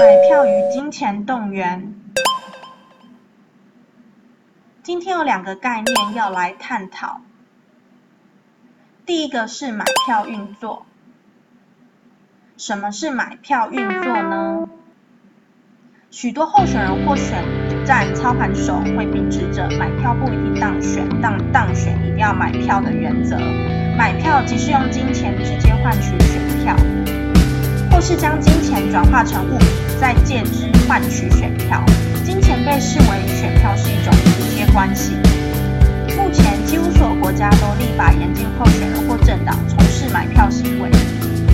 [0.00, 1.94] 买票与金钱动员。
[4.82, 7.20] 今天有两个概念要来探讨。
[9.04, 10.86] 第一个是买票运作。
[12.56, 14.70] 什么是买票运作呢？
[16.10, 17.44] 许多候选人或选
[17.84, 23.36] 战操盘手会秉持着买票不一定当选，当当选一定要买票的原则。
[23.98, 26.74] 买票即是用金钱直接换取选票，
[27.90, 29.68] 或是将金钱转化成物品，
[30.00, 31.82] 再借之换取选票。
[32.24, 35.12] 金钱被视为与选票是一种直接关系。
[36.16, 40.90] 目前几乎所有国家都立法严禁候选人或政党从事买票行为。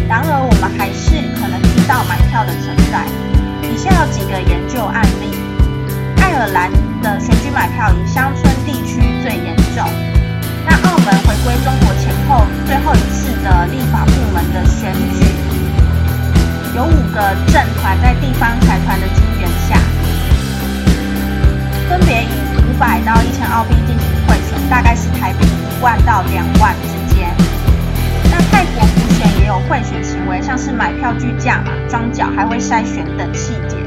[0.09, 3.04] 然而，我们还是可能听到买票的存在。
[3.62, 5.34] 以下有几个研究案例：
[6.23, 6.70] 爱尔兰
[7.02, 9.82] 的选举买票以乡村地区最严重。
[10.66, 15.26] 那澳门回归中国前后最后一次的立法部门的选举，
[16.77, 19.79] 有五个政团在地方财团的支援下，
[21.88, 27.35] 分别以五百到一千澳币进行贿选，大概是台币一万到两万之间。
[28.30, 33.79] 那泰国普选也有贿选行为，像是买票拒价嘛、装脚，还会筛选等细节。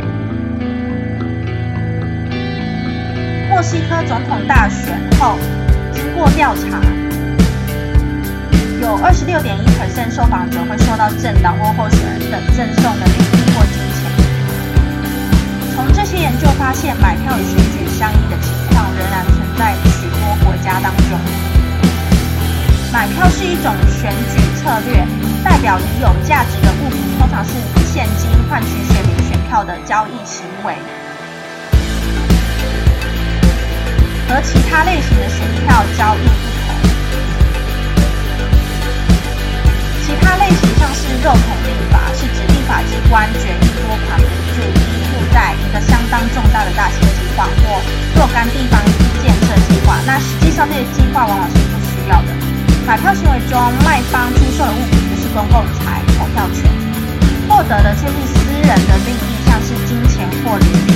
[3.52, 5.38] 墨西哥总统大选后，
[5.94, 6.81] 经过调查，
[8.81, 12.00] 有二十六点一 percent 受访者会受到政党或候选
[12.31, 13.99] 等赠送的礼物或金钱。
[15.75, 21.19] 从这些研究发现，买票与选举相应的情况仍然存在许多国家当中。
[22.91, 25.05] 买票是一种选举策略，
[25.44, 27.52] 代表以有价值的物品，通常是
[27.94, 30.75] 现金换取选民选票的交易行为。
[34.27, 36.27] 和其他类型的选票交易
[40.29, 47.81] 它，类型像是肉统立法，是指立法机关决议拨款补助依附在一个相当重大的大型计划或
[48.16, 48.79] 若干地方
[49.23, 49.97] 建设计划。
[50.06, 52.28] 那实际上这些计划往往是不需要的。
[52.85, 56.69] 买票行为中，卖方出售的物品不是公共财投票权，
[57.47, 60.94] 获得的却是私人的利益，像是金钱或礼品。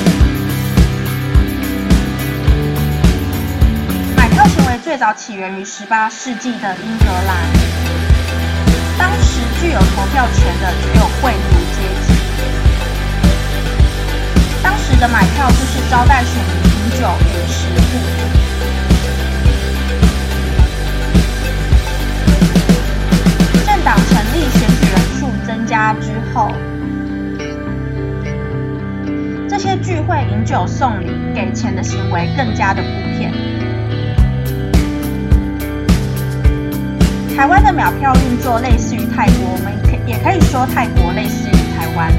[4.16, 7.38] 买票行为最早起源于十八世纪的英格兰，
[9.63, 12.12] 具有投票权的只有贵族阶级。
[14.62, 17.91] 当时的买票就是招待选民饮酒与食物。
[23.66, 26.52] 政党成立，选举人数增加之后，
[29.47, 33.31] 这些聚会饮酒送礼、给钱的行为更加的普遍。
[37.43, 42.09] 台湾的秒票运作类似于泰国，我们可也可以说泰国类似于台湾，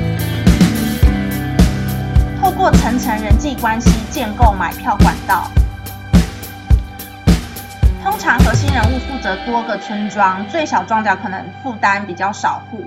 [2.39, 5.51] 透过层层人际关系建构买票管道。
[8.03, 12.85] 通常核心人物负责多个村庄，最小庄脚可能负担比较少户。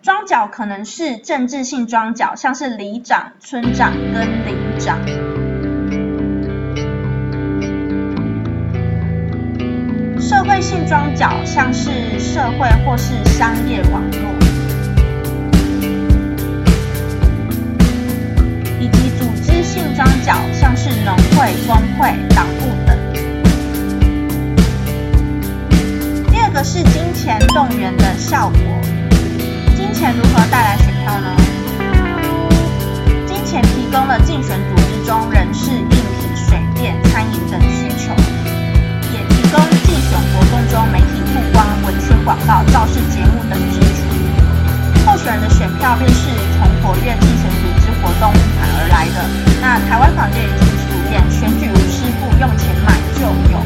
[0.00, 4.98] 庄脚可能是政治性庄脚，像是里长、村长跟邻长。
[10.48, 14.18] 会性装脚像是社会或是商业网络，
[18.80, 22.96] 以及组织性装脚像是农会、工会、党部等。
[26.32, 28.58] 第二个是金钱动员的效果，
[29.76, 31.36] 金钱如何带来选票呢？
[33.26, 36.00] 金钱提供了竞选组织中人事、硬体、
[36.34, 38.14] 水电、餐饮等需求。
[45.88, 49.24] 照片是从活跃竞选组织活动募款而来的。
[49.58, 53.56] 那台湾坊间已经出现选举无师傅，用钱买就有，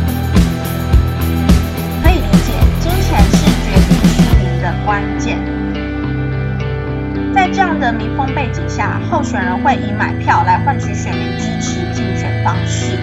[2.00, 5.36] 可以理解，金钱是决定输赢的关键。
[7.34, 12.96] 在这样的民风背景下，候选人会以买票来换取选民支持竞选方式。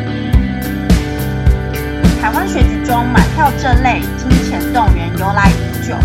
[2.21, 5.97] 台湾选举中，买票这类金钱动员由来已久，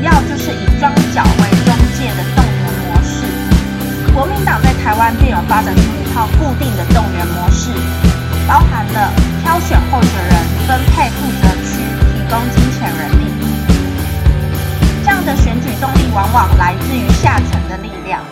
[0.00, 3.20] 主要就是以庄脚为中介的动员模式。
[4.14, 7.68] 国民党在台湾便有发展出一套固定的动员模式，
[8.48, 9.12] 包含了
[9.44, 10.32] 挑选候选人、
[10.66, 13.28] 分配负责区、提供金钱人力。
[15.04, 18.24] 这样的选举动力往往来自于下层的力量。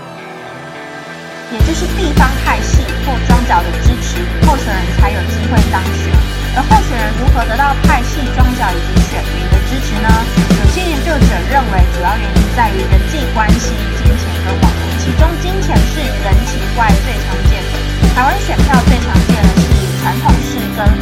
[1.52, 6.16] 也就是地方派系或庄脚的支持，候选人才有机会当选。
[6.56, 8.48] 而候选人如何得到派系、庄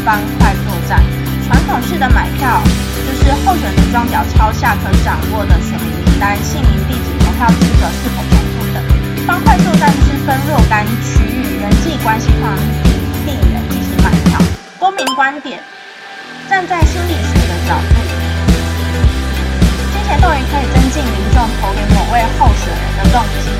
[0.06, 1.02] 方块作战。
[1.42, 2.62] 传统式的买票
[3.02, 8.78] 就是候选人装脚抄下可掌握的选民名单、姓名、地址、投票资格是否重复等。
[9.26, 12.54] 方块作战是分若干区域人际关系上
[13.26, 14.38] 病人进行买票。
[14.78, 15.58] 公民观点，
[16.48, 17.98] 站在心理学的角度，
[19.90, 23.50] 金钱动员可以增进民众投给某位候选人的动机，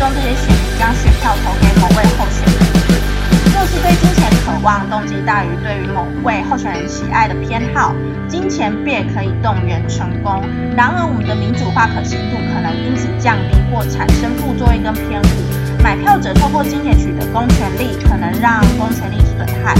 [0.00, 2.56] 中这些选民将选票投给某位候选人。
[3.52, 7.92] 若是对金钱渴望动机大于对于某位候选人喜爱的偏好，
[8.26, 10.42] 金钱便可以动员成功。
[10.74, 15.26] 然而，我们的民主化可信度可能因此降低或产生副作用跟偏误。
[15.84, 19.76] 买票者透过金钱取得公权力，可能让公权力损害，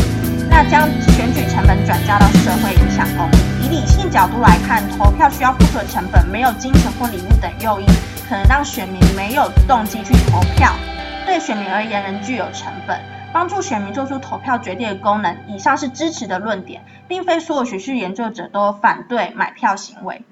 [0.51, 0.87] 那将
[1.17, 3.65] 选举成本转嫁到社会，影响公益。
[3.65, 7.87] 以理性角度来看，投票需要付出的成本，没有金钱或礼物等诱因，
[8.31, 10.73] 可能让选民没有动机去投票。
[11.27, 12.97] 对选民而言，仍具有成本。
[13.33, 15.37] 帮助选民做出投票决定的功能。
[15.49, 20.23] 以上是支持的论点，并非所有学术研究者都反对买票行为。